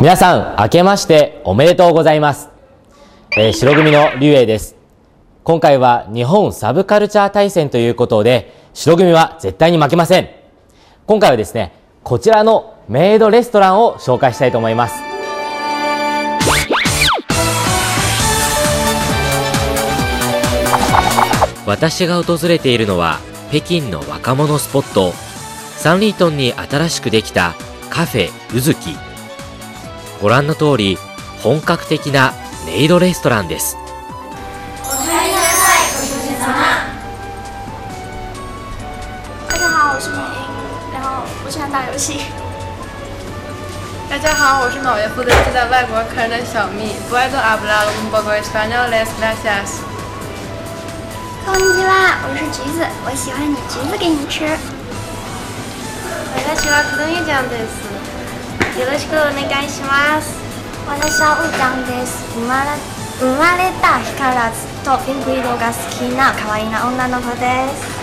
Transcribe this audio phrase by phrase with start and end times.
[0.00, 2.48] 皆さん、明けましておめでとうございます。
[3.36, 4.76] えー白組のリュウエイです。
[5.44, 10.28] 今回は日本サブカルチャー大戦ということで、白組は絶対に負けません。
[11.06, 11.72] 今回はですね、
[12.02, 15.10] こちらのメイドレストランを紹介したいと思います。
[21.66, 23.20] 私が訪れているのは
[23.50, 25.12] 北京の若者スポット
[25.76, 27.54] サンリートンに新しくできた
[27.90, 28.96] カフェうずき
[30.20, 30.98] ご覧の通り
[31.42, 32.34] 本格的な
[32.66, 33.78] メイドレストランです
[39.48, 40.22] 大家好，我是美英，
[40.92, 42.20] 然后我喜欢打游戏。
[44.10, 46.92] 大家好，我是某位负责接待外国客人的小蜜。
[47.08, 49.80] Puedo hablar un poco español, gracias。
[51.46, 54.44] こんにちは，我是橘子，我喜欢你橘子给你吃。
[56.36, 57.99] 私はくるみちゃんです。
[58.78, 60.38] よろしくお願いします。
[60.86, 62.22] 私はうーちゃんです。
[62.34, 62.70] 生まれ
[63.18, 68.00] 生まれた日からずっとピンク色が好きな可愛いな女の子です。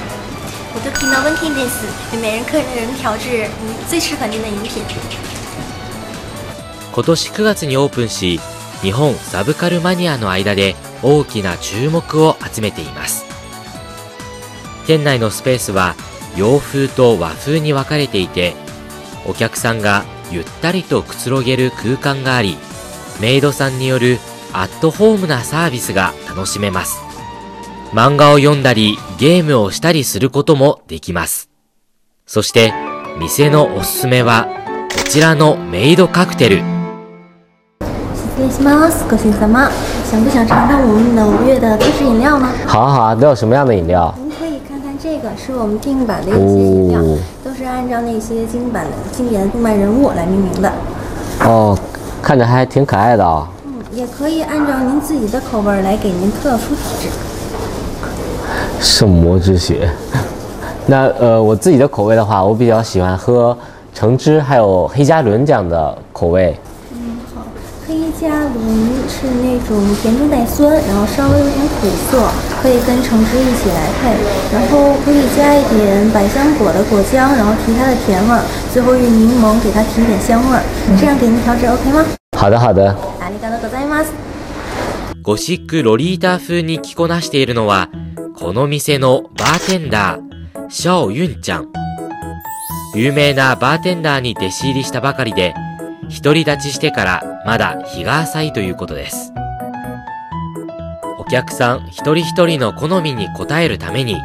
[0.75, 1.85] 我的频道问题です。
[2.21, 4.83] 每人客人调制嗯最适合您的饮品。
[6.97, 8.39] 今年9月にオープンし
[8.81, 13.23] 日本サブカルマニアの間で大きな注目を集めています
[14.87, 15.93] 店内のスペースは
[16.35, 18.55] 洋風と和風に分かれていて
[19.27, 22.57] お客さんがゆったりとくつろげる空間があり
[23.19, 24.19] メイドさんによる
[24.53, 26.97] アットホームなサービスが楽しめます。
[27.93, 31.49] 漫画を読んだりゲームをしたりすることもできます。
[32.25, 32.73] そして
[33.19, 34.47] 店のおすすめは
[34.91, 36.57] こちらのメイドカクテル。
[38.37, 39.69] 失礼します，ご先様，
[40.05, 42.47] 想不想尝尝我们某月的特制饮料呢？
[42.67, 44.13] 好啊好啊，都有什么样的饮料？
[45.35, 50.71] 是我们定版的一些饮料，哦都是按照那些经版的经典的动漫人物来命名的。
[51.41, 51.77] 哦，
[52.21, 57.09] 看着还挺可爱的啊、嗯，也可以按照您自己的口味儿来给您特殊体质。
[58.79, 59.89] 圣魔之血。
[60.85, 63.55] 那呃，我自己的口味的话，我比较喜欢喝
[63.93, 66.55] 橙汁还有黑加仑这样的口味。
[68.19, 68.53] 黑加仑
[69.07, 72.27] 是那种甜中带酸，然后稍微有点苦涩，
[72.61, 74.09] 可以跟橙汁一起来配，
[74.51, 78.41] 然后可以加一点百香果的果浆，然后提它的甜味儿，
[78.73, 80.63] 最后用柠檬给它提一点香味儿，
[80.99, 82.03] 这样给您调制 OK 吗？
[82.35, 82.95] 好的好的。
[83.19, 84.11] ありがとうございます。
[85.21, 87.89] ゴシックロリータ風に着こなしているのは、
[88.35, 90.21] この店のバーテンダー、
[90.69, 91.67] シャオユンちゃん。
[92.95, 95.53] 有名なバーテンダーに弟子入りしたばかりで、
[96.09, 99.33] 独り立ちしてからまだ日が浅いということです。
[101.19, 104.15] お客さん一人一人の好みに応えるために、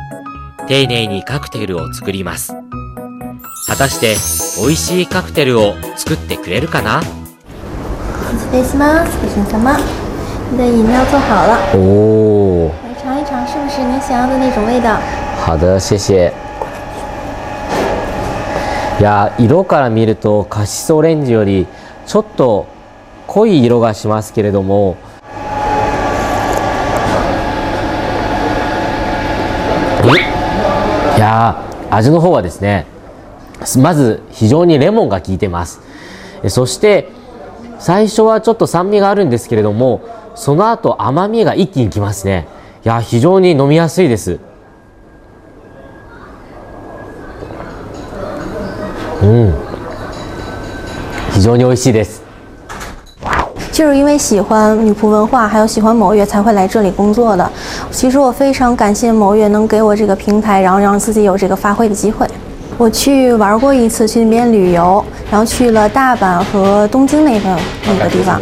[0.69, 2.55] 丁寧にカクテルを作ります。
[3.67, 4.15] 果たして、
[4.61, 7.03] 美味しいカクテルを作ってくれるかな？
[8.33, 9.77] 失礼します，ご先様，
[10.53, 12.73] 你的饮料做好了，おー。
[12.89, 14.99] 来尝一尝，是不是您想要的那种味道？
[15.45, 16.33] 好的、谢谢。
[19.03, 21.67] いや、色から見るとカシスオレンジより
[22.07, 22.69] ちょっと
[23.27, 24.97] 濃い色がしますけれども、
[31.17, 32.87] いや、味の方はですね、
[33.81, 35.81] まず非常にレモンが効いてます。
[36.47, 37.09] そして、
[37.81, 40.03] 最初はちょっと酸味があるんですけれども、
[40.37, 42.47] その後甘みが一気にきますね。
[42.85, 44.39] いや、非常に飲みやすいです。
[49.22, 49.54] うん。
[51.32, 52.22] 非常に美味しいです。
[53.72, 57.48] 就是因为喜欢女仆文化，还有喜欢某月，才会来这里工作的。
[57.92, 62.28] 其实我非常感谢某月能给我这个平台，然后让自己有这个发挥的机会。
[62.76, 68.42] 我去玩过一次，去那边旅游，然后去了大阪和东京那个那个地方。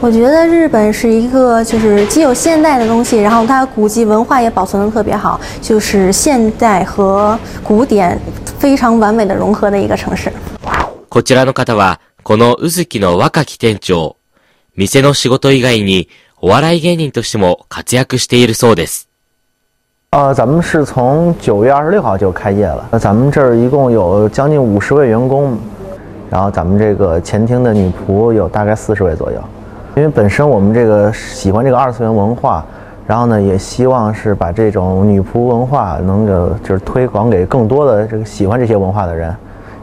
[0.00, 8.16] 我觉得日本是一个就是既有现代的东西，然后它古迹文化也保存的特别好，就是现代和古典
[8.62, 10.32] 非常完美的融合的一个城市。
[11.08, 14.16] こちらの方は、このうずきの若き店長。
[14.76, 16.08] 店の仕事以外に、
[16.40, 19.08] お笑い芸人としても活躍しているそうです。
[20.10, 22.88] 呃，咱们是从九月二十六号就开业了。
[22.92, 25.58] 那咱们这儿一共有将近五十位员工，
[26.30, 29.38] 然后咱们这个前厅的女仆有大概四十位左右。
[29.96, 32.64] 因为本身我们这个喜欢这个二次元文化，
[33.05, 39.35] 然后呢也希望是把这种女仆文化能够就是推广给更多的这个喜欢这些文化的人，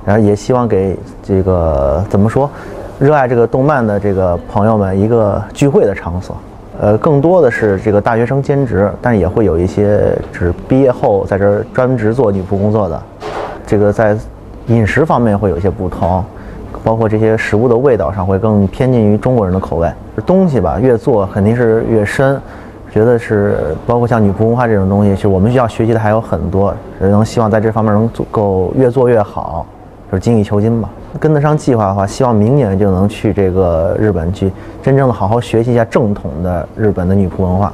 [0.05, 2.49] 然后也希望给这个怎么说，
[2.99, 6.37] 热爱这个动漫的这个朋友们一个聚会的场所。
[6.81, 13.03] 呃，更多的是这个大学生兼职，但也会有一些只毕业后在这儿专职做女仆工作的。
[13.67, 14.17] 这个在
[14.69, 16.25] 饮食方面会有一些不同，
[16.83, 19.93] 包括这些食物的味道上会更偏近于中国人的口味。
[20.25, 22.41] 东西吧，越做肯定是越深。
[22.92, 29.66] 觉得是包括像女仆文化这种东西，其实我们需要学习的还有很多，能希望在这方面能做够越做越好，
[30.12, 30.90] 就是精益求精吧。
[31.20, 34.52] 跟得上计划的话，希望明年就能去这个日本去
[34.82, 37.72] 真正的好好学习一下正统的日本的女仆文化。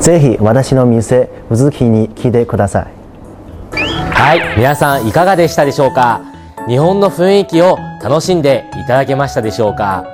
[0.00, 2.86] ぜひ私の店うずきに来てください。
[3.72, 6.20] はい、皆さんいかがでしたでしょうか。
[6.68, 10.04] 日本の雰囲気を楽しんでいただけましたでしょうか。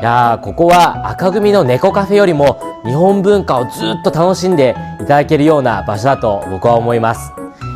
[0.00, 7.32] いやここは赤組の猫カフェよりも日本文化をずっと楽しんでいただけるような場所だと僕は思います。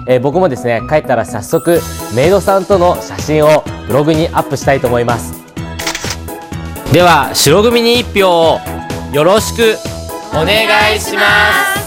[0.07, 1.81] えー、僕もですね、帰ったら早速
[2.15, 5.43] メイドさんとの写真をブログにアップしたいと思います。
[6.93, 8.61] では、白組に1票を
[9.13, 9.77] よろしく
[10.33, 11.23] お願いしま
[11.77, 11.82] す。